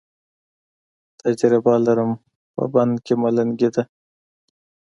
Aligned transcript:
تجره 1.19 1.59
لرم، 1.85 2.11
په 2.53 2.63
بنګ 2.73 2.93
کې 3.05 3.13
ملنګي 3.21 3.69
ده 3.75 3.83